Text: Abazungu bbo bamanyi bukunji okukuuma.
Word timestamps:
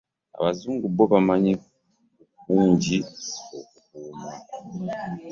Abazungu 0.37 0.85
bbo 0.91 1.03
bamanyi 1.13 1.53
bukunji 1.59 2.97
okukuuma. 3.59 4.29